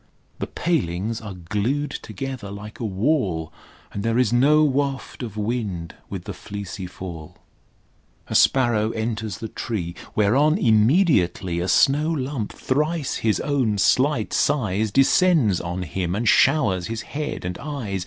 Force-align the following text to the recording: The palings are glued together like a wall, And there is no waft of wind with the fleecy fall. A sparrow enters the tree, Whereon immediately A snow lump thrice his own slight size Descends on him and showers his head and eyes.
The 0.39 0.47
palings 0.47 1.21
are 1.21 1.35
glued 1.35 1.91
together 1.91 2.49
like 2.49 2.79
a 2.79 2.85
wall, 2.85 3.53
And 3.93 4.01
there 4.01 4.17
is 4.17 4.33
no 4.33 4.63
waft 4.63 5.21
of 5.21 5.37
wind 5.37 5.93
with 6.09 6.23
the 6.23 6.33
fleecy 6.33 6.87
fall. 6.87 7.37
A 8.27 8.33
sparrow 8.33 8.89
enters 8.93 9.37
the 9.37 9.47
tree, 9.47 9.93
Whereon 10.15 10.57
immediately 10.57 11.59
A 11.59 11.67
snow 11.67 12.09
lump 12.09 12.51
thrice 12.51 13.17
his 13.17 13.39
own 13.41 13.77
slight 13.77 14.33
size 14.33 14.89
Descends 14.89 15.61
on 15.61 15.83
him 15.83 16.15
and 16.15 16.27
showers 16.27 16.87
his 16.87 17.03
head 17.13 17.45
and 17.45 17.59
eyes. 17.59 17.99